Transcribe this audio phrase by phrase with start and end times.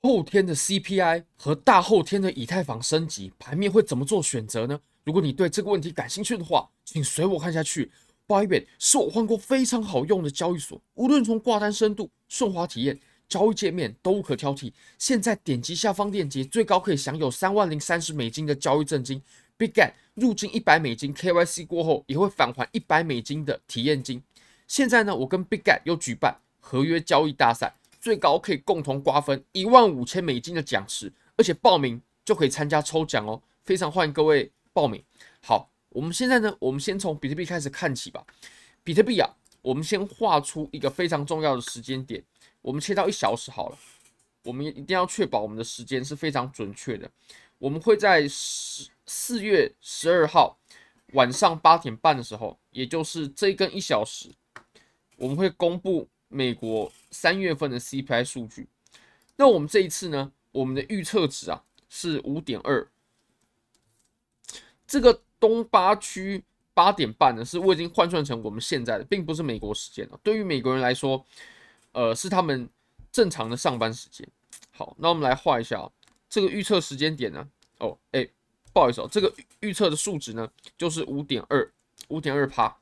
[0.00, 4.80] 后天的 CPI 和大后天的以太坊升级，盘面会怎么做选择呢？
[5.04, 7.90] 如果你对这个问题感兴趣的话，请随我看下去。
[8.28, 14.70] Bybit 是我换过非常好用的交易所，无论从挂单深度、顺滑体验、交易界面都无可挑剔。
[14.98, 19.20] 现在点击下方链接，最高可以享有三万零三十美金的交易赠金。
[19.58, 24.22] BigGat 入金一百美金，KYC 过后也会返还一百美金的体验金。
[24.68, 27.74] 现在呢，我跟 BigGat 又举办合约交易大赛，
[28.08, 35.04] 最高可以共同瓜分一万五千美金的奖池，而且报名就可以参加抽奖哦，非常欢迎各位报名。
[35.42, 35.70] 好。
[35.90, 38.24] 我们现在呢，我们先从比特币开始看起吧。
[38.84, 39.28] 比特币啊，
[39.62, 42.22] 我们先画出一个非常重要的时间点，
[42.60, 43.78] 我们切到一小时好了。
[44.44, 47.10] 我们一定要确保我们的时间是非常准确的。
[47.58, 50.58] 我们会在十四月十二号
[51.14, 54.28] 晚上八点半的时候，也就是这一根一小时，
[55.16, 58.68] 我们会公布美国三月份的 CPI 数据。
[59.36, 62.88] 那我们这一次呢，我们的预测值啊是五点二，
[64.86, 65.22] 这个。
[65.40, 66.42] 东八区
[66.74, 70.18] 八点半呢，是我已经换算成我们现在的，并不是美国时间了。
[70.20, 71.24] 对于美国人来说，
[71.92, 72.68] 呃，是他们
[73.12, 74.28] 正常的上班时间。
[74.72, 75.92] 好，那我们来画一下哦，
[76.28, 78.28] 这个预测时间点呢，哦，哎，
[78.72, 81.70] 不好意思哦，这个预测的数值呢，就是五点二，
[82.08, 82.76] 五点二趴。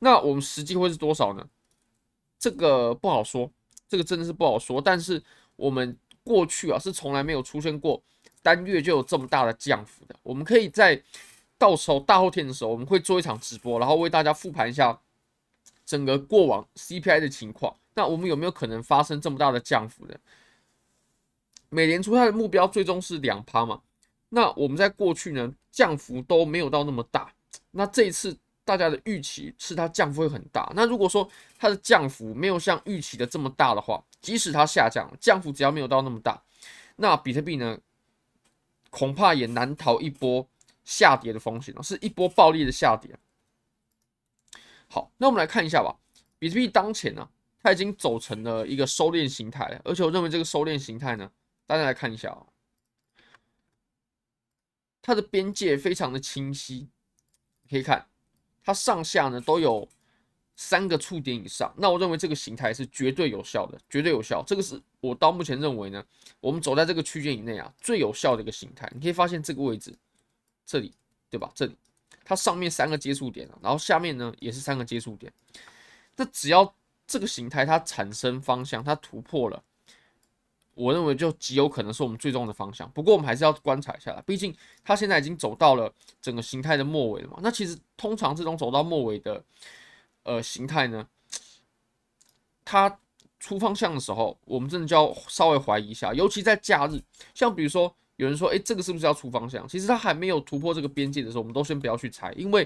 [0.00, 1.48] 那我们实际会是多少呢？
[2.44, 3.50] 这个不好说，
[3.88, 4.78] 这个真的是不好说。
[4.78, 5.22] 但是
[5.56, 8.02] 我们过去啊，是从来没有出现过
[8.42, 10.14] 单月就有这么大的降幅的。
[10.22, 11.02] 我们可以在
[11.56, 15.00] 到时候大后天的时候，我们会做一场直播，然后为大家复盘一下
[15.86, 17.74] 整个过往 CPI 的情况。
[17.94, 20.14] 那我们有没有可能发生这么大的降幅呢？
[21.70, 23.80] 美联储它的目标最终是两趴嘛？
[24.28, 27.32] 那我们在过去呢，降幅都没有到那么大。
[27.70, 30.72] 那这一次大家的预期是它降幅会很大。
[30.74, 36.42] 那如果说它的降幅没有像预期的这么大的话，即使它下降，降幅只要没有到那么大，
[36.96, 37.78] 那比特币呢，
[38.90, 40.48] 恐怕也难逃一波。
[40.84, 43.18] 下跌的风险是一波暴力的下跌。
[44.86, 45.96] 好，那我们来看一下吧。
[46.38, 47.26] 比特币当前呢，
[47.62, 51.32] 它已经走成了一个收敛形态，而且我认为这个收敛形态呢，
[51.66, 52.44] 大家来看一下啊，
[55.00, 56.90] 它的边界非常的清晰，
[57.70, 58.10] 可以看
[58.64, 59.86] 它上下呢都有
[60.56, 61.72] 三个触点以上。
[61.76, 64.42] 那我认为这个形态是绝对有效的，绝对有效。
[64.46, 66.02] 这个是我到目前认为呢，
[66.40, 68.90] 我们走在这个区间以内啊，最有效的一个形态。
[68.94, 69.94] 你可以发现这个位置。
[70.66, 70.94] 这里
[71.28, 71.52] 对吧？
[71.54, 71.76] 这里
[72.24, 75.30] 它上面三个接触点，然后下面呢也是三个接触点。
[76.16, 76.74] 那只要
[77.06, 79.62] 这个形态它产生方向，它突破了，
[80.74, 82.90] 我认为就极有可能是我们最终的方向。
[82.90, 84.54] 不过我们还是要观察一下啦，毕竟
[84.84, 87.38] 它现在已经走到了整个形态的末尾了嘛。
[87.42, 89.42] 那其实通常这种走到末尾的
[90.24, 91.06] 呃形态呢，
[92.64, 92.98] 它
[93.38, 97.00] 出方向的时候，我们真的就要稍微怀疑一下，尤其在假日，
[97.34, 97.94] 像比如说。
[98.16, 99.66] 有人说，哎，这个是不是要出方向？
[99.66, 102.64] 其实它还没有突破这个边界的时候，我们都先不要去猜，因为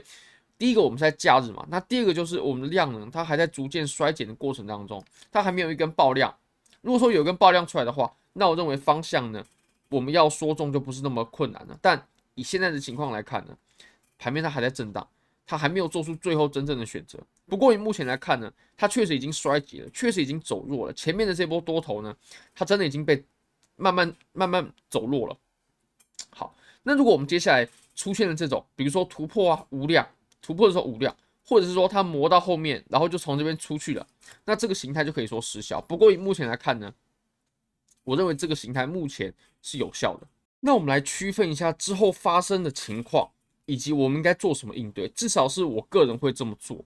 [0.59, 5.03] 第一个我们在假日嘛，那第二个就是我们的量能它还在逐渐衰减的过程当中，
[5.33, 6.37] 它还没有一根爆量。
[6.81, 9.45] 如果说有根爆量出来的话，那我认为方向呢，
[9.89, 11.79] 我们要说中就不是那么困难了。
[11.83, 13.57] 但以现在的情况来看呢，
[14.19, 15.07] 盘面它还在震荡，
[15.47, 17.19] 它还没有做出最后真正的选择。
[17.47, 20.93] 不过以目前来看呢，它确实已经衰竭了，确实已经走弱了。
[20.93, 22.15] 前面的这波多头呢，
[22.55, 23.25] 它真的已经被。
[23.81, 25.39] 慢慢慢慢走弱了。
[26.31, 26.53] 好，
[26.83, 30.05] 那如果我们接下来出现了这种，比如说突破啊无量，
[30.43, 31.17] 突破的时候无量，
[31.49, 34.07] 或者是说它磨到后面，然后就从这边出去了，
[34.45, 35.81] 那这个形态就可以说失效。
[35.81, 36.93] 不过以目前来看呢，
[38.05, 39.33] 我认为这个形态目前
[39.63, 40.27] 是有效的。
[40.61, 43.31] 那我们来区分一下之后发生的情况，
[43.65, 45.09] 以及我们应该做什么应对。
[45.09, 46.85] 至少是我个人会这么做。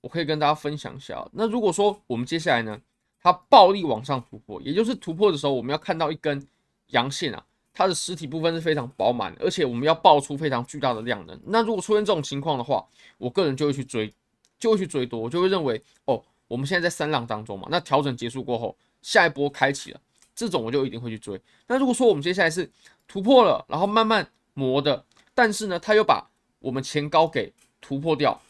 [0.00, 1.28] 我可以跟大家分享一下。
[1.32, 2.80] 那如果说我们接下来呢，
[3.20, 6.42] 它暴力往上突破，也就是突破的时候，我们要看到一根
[6.86, 7.44] 阳线啊，
[7.78, 11.38] 它的实体部分是非常饱满，而且我们要爆出非常巨大的量能。
[11.44, 12.82] 那如果出现这种情况的话，
[13.18, 14.10] 我个人就会去追，
[14.58, 20.00] 就会去追多，我就会认为哦，我们现在在三浪当中嘛，那调整结束过后，下一波开启了，
[20.34, 21.38] 这种我就一定会去追。
[21.66, 22.70] 那如果说我们接下来是
[23.06, 25.04] 突破了，然后慢慢磨的，
[25.34, 26.30] 但是呢，它又把
[26.60, 27.52] 我们前高给
[27.82, 28.40] 突破掉，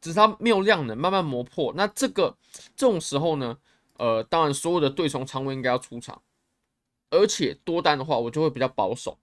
[0.00, 2.36] 只是它没有量能，慢慢磨破，那这个
[2.74, 3.56] 这种时候呢？
[3.98, 6.20] 呃，当然，所有的对冲仓位应该要出场，
[7.12, 9.16] 而且多单的话，我就会比较保守，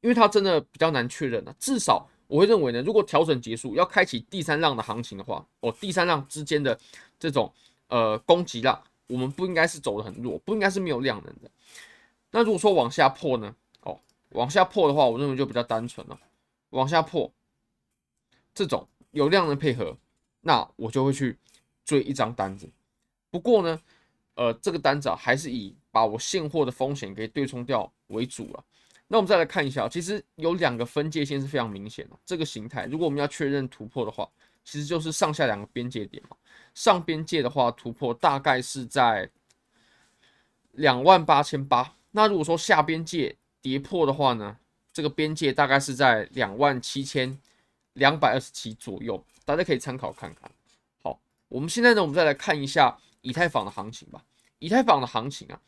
[0.00, 1.54] 因为它真的比较难确认了。
[1.58, 6.78] 至少我会认为呢，如果调整结束要开启第三浪的行情的话，哦，第三浪之间的
[7.18, 7.52] 这种
[7.88, 11.50] 呃攻击浪，我们不应该是走的很弱，不应该是没有量能的。
[12.30, 13.54] 那如果说往下破呢？
[13.82, 14.00] 哦，
[14.30, 16.18] 往下破的话，我认为就比较单纯了。
[16.70, 17.30] 往下破，
[18.54, 19.96] 这种有量能配合，
[20.40, 21.38] 那我就会去
[21.84, 22.68] 追一张单子。
[23.30, 23.80] 不过呢。
[24.36, 28.64] 呃，这个单子啊，还是以把我现货的风险给对冲掉为主了。
[29.06, 32.18] 那我们再来看一下，其实有两个分界线是非常明显的。
[32.26, 34.28] 这个形态，如果我们要确认突破的话，
[34.64, 36.36] 其实就是上下两个边界点嘛。
[36.74, 39.30] 上边界的话，突破大概是在
[40.72, 41.94] 两万八千八。
[42.10, 44.56] 那如果说下边界跌破的话呢，
[44.92, 47.38] 这个边界大概是在两万七千
[47.92, 50.50] 两百二十七左右，大家可以参考看看。
[51.02, 54.24] 好，我们现在呢，我们再来看一下以太坊的行情吧。
[54.58, 55.60] 以太坊的行情啊。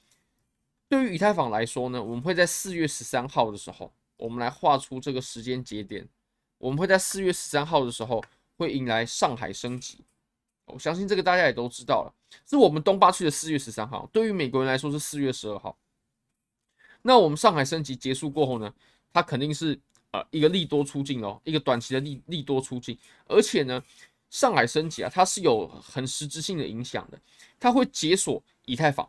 [0.88, 6.08] 对于以太坊来说呢，我们会在四月十三号的时候，我们来画出这个时间节点。
[6.58, 8.22] 我们会在四月十三号的时候
[8.56, 9.98] 会迎来上海升级。
[10.64, 12.14] 我相信这个大家也都知道了，
[12.48, 14.08] 是我们东八区的四月十三号。
[14.12, 15.76] 对于美国人来说是四月十二号。
[17.02, 18.72] 那我们上海升级结束过后呢，
[19.12, 19.78] 它肯定是
[20.12, 22.98] 呃一个利多出境哦，一个短期的利利多出境。
[23.26, 23.82] 而且呢，
[24.30, 27.20] 上海升级啊，它是有很实质性的影响的，
[27.60, 29.08] 它会解锁以太坊。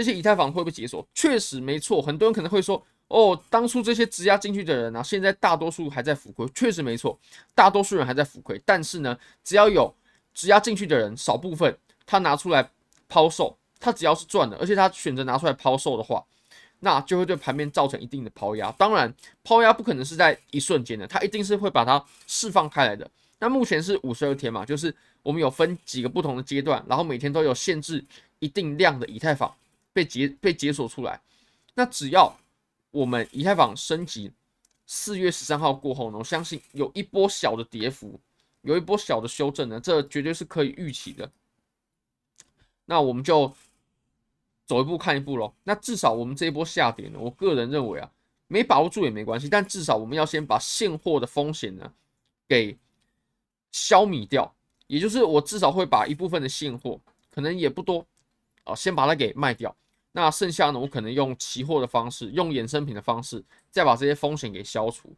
[0.00, 1.06] 这些以太坊会不会解锁？
[1.12, 6.48] 确实没错，很多人可能会说，哦，当初这些质押进去的人啊，现在大多数还在浮亏。
[6.54, 7.18] 确实没错，
[7.54, 8.58] 大多数人还在浮亏。
[8.64, 9.14] 但是呢，
[9.44, 9.94] 只要有
[10.32, 11.76] 质押进去的人少部分，
[12.06, 12.66] 他拿出来
[13.10, 16.24] 抛售，他只要是赚的，而且他选择拿出来抛售的话，
[16.78, 18.72] 那就会对盘面造成一定的抛压。
[18.78, 19.14] 当然，
[19.44, 23.06] 抛压不可能是在一瞬间的，它一定是会把它释放开来的。
[23.38, 28.02] 那目前是五十二天嘛，就是我们有分几个不同的阶段，然后每天都有限制
[28.38, 29.54] 一定量的以太坊。
[29.92, 31.20] 被解被解锁出来，
[31.74, 32.36] 那只要
[32.90, 34.30] 我们以太坊升级，
[34.86, 38.18] 四月十三号过后呢，我相信有一波小的跌幅，
[38.62, 41.30] 有一波小的修正呢，这绝对是可以预期的。
[42.84, 43.52] 那我们就
[44.66, 45.54] 走一步看一步喽。
[45.64, 48.10] 那至少我们这一波下跌呢，我个人认为啊，
[48.48, 51.92] 没把握住也没关系，但至少我们要先把现货的风险呢
[52.48, 52.76] 给
[53.70, 54.52] 消弭掉，
[54.88, 57.00] 也就是我至少会把一部分的现货，
[57.30, 58.04] 可能也不多。
[58.64, 59.74] 啊，先把它给卖掉，
[60.12, 65.14] 那剩下呢，我可能用期货的方式，用衍生品的方式，再把这些风险给消除。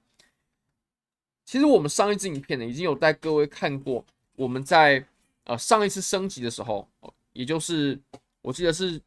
[1.44, 4.04] 其实我们上一支影片呢，已经有带各位看过，
[4.36, 5.04] 我们在
[5.44, 6.88] 呃上一次升级的时候，
[7.32, 7.98] 也就是
[8.40, 9.00] 我记得是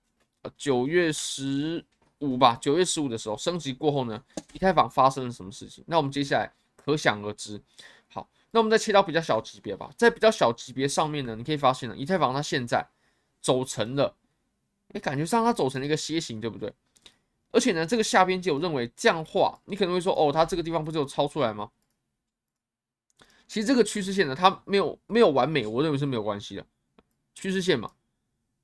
[0.58, 1.84] 九月十
[2.20, 4.22] 五吧，九月十五的时候升级过后呢，
[4.54, 5.84] 以太坊发生了什么事情？
[5.88, 7.60] 那我们接下来可想而知。
[8.10, 12.86] 好，那我们再切到比较小级别吧，在比较小级别上面呢，你可以发现呢，以太坊它现在
[13.42, 14.14] 走成了。
[14.96, 16.74] 你感觉上它走成了一个楔形，对不对？
[17.52, 21.70] 而且呢，这个下边界，我认为这样画，你可能会说，哦，它这个地方不是有超出来吗？
[23.46, 26.66] 其实这个趋势线呢，它没有没有完美，我认为是没有关系的。
[27.34, 27.92] 趋势线嘛，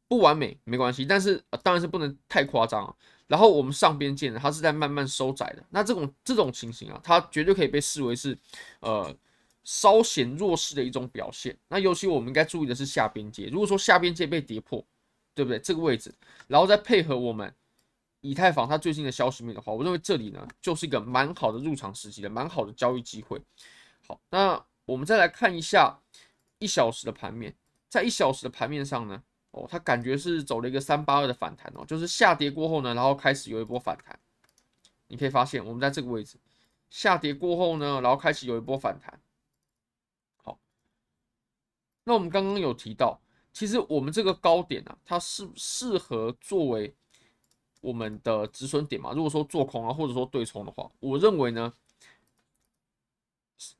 [0.07, 2.95] 不完美没关系，但是、呃、当然是不能太夸张啊。
[3.27, 5.65] 然后我们上边界呢，它是在慢慢收窄的。
[5.69, 8.37] 那这种这种情形啊，它绝对可以被视为是
[8.79, 9.13] 呃
[9.65, 11.57] 稍显弱势的一种表现。
[11.67, 14.81] 那尤其我们应该注意的是下边界，如果说下边界被跌破。
[15.41, 15.57] 对不对？
[15.57, 16.13] 这个位置，
[16.47, 17.51] 然后再配合我们
[18.19, 23.41] 以太坊它最近的消息面的话，我认为这里呢就是一个蛮好的入场时机的，蛮好的交易机会。
[24.07, 25.97] 好，那我们再来看一下
[26.59, 27.55] 一小时的盘面，
[27.89, 34.19] 在一小时的盘面上呢，哦，它感觉是走了一个三八二的反弹哦，就是下跌过后呢，然后开始有一波反弹。
[35.07, 36.37] 你可以发现，我们在这个位置
[36.91, 39.19] 下跌过后呢，然后开始有一波反弹。
[40.43, 40.59] 好，
[42.03, 43.19] 那我们刚刚有提到。
[43.53, 46.93] 其实我们这个高点啊，它适适合作为
[47.81, 49.11] 我们的止损点嘛？
[49.11, 51.73] 如果说做空啊，或者说对冲的话，我认为呢，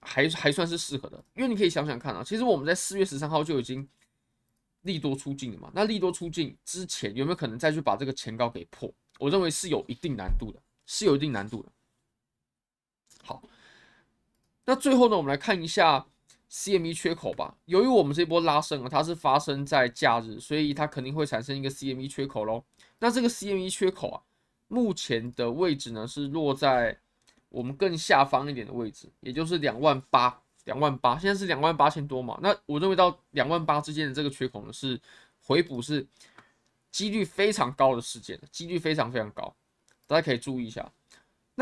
[0.02, 1.24] 还还算是适合的。
[1.36, 3.88] 因为你可以想想看啊，其实我们在四月十三号就已经
[4.82, 5.72] 利多出尽了嘛。
[5.74, 8.94] 那利多出尽之前，有没有可能再去把这个前高给破？
[9.20, 11.72] 我认为是有一定难度的，是有一定难度的。
[13.24, 13.42] 好，
[14.66, 16.06] 那最后呢，我们来看一下。
[16.52, 22.62] CME 缺口吧，由于我们这波拉升啊，它是发生在假日，所以它肯定会产生一个 CME 缺口喽。
[23.00, 24.22] 那这个 CME 缺口啊，
[24.68, 27.00] 目前的位置呢是落在
[27.48, 32.38] 我们更下方一点的位置，也就是两万八，两万八，现在是两万八千多嘛。
[32.42, 35.00] 那我认为到两万八之间的这个缺口呢，是
[35.42, 36.06] 回补是
[36.92, 39.56] 几率非常高的事件，几率非常非常高，
[40.06, 40.92] 大家可以注意一下。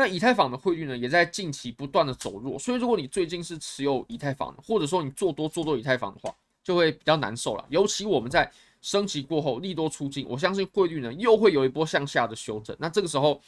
[0.00, 7.66] 那以太坊的汇率呢，也在近期不断的走弱，所以如果你最近是持有以太坊的，或者说你做多做多以太坊的话，就会比较难受了。
[7.68, 12.74] 尤其我们在升级过后利多出尽，我相信汇率呢又会有一波向下的修正。
[12.80, 13.42] 那这个时候，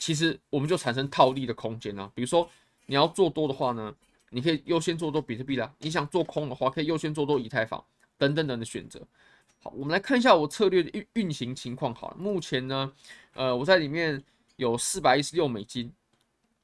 [0.00, 2.10] 其实我们就产生套利的空间了。
[2.16, 2.50] 比如说
[2.86, 3.94] 你要做多的话呢，
[4.30, 7.80] 你可以优先做多比特币啦；你想做空的话，可以优先做多以太坊
[8.18, 9.00] 等等等的选择。
[9.60, 11.94] 好，我们来看一下我策略的运运行情况。
[11.94, 12.92] 好了，目前呢，
[13.34, 14.20] 呃，我在里面。
[14.62, 15.92] 有四百一十六美金，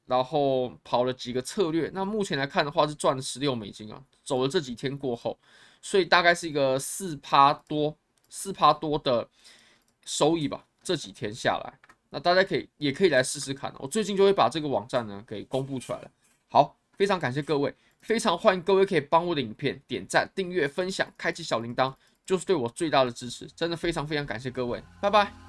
[0.05, 4.01] 然后跑了几个策略，那目前来看的话是赚了十六美金啊。
[4.23, 5.37] 走了这几天过后，
[5.81, 7.97] 所以大概是一个四趴多、
[8.29, 9.27] 四趴多的
[10.05, 10.65] 收益吧。
[10.81, 11.73] 这几天下来，
[12.09, 13.73] 那大家可以也可以来试试看。
[13.77, 16.11] 我最近就会把这个网站呢给公布出来了。
[16.47, 21.93] 好，非常感谢各位，非常欢迎各位可以帮我的影片点赞、订阅、分享、开启小铃铛，
[22.25, 23.45] 就是对我最大的支持。
[23.55, 25.48] 真的非常非常感谢各位，拜拜。